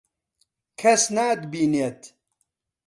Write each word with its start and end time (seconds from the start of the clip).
کەس 0.79 1.03
ناتبینێت. 1.15 2.01